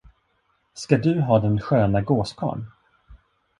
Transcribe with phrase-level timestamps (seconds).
[0.73, 2.65] Ska du ha den sköna gåskarln?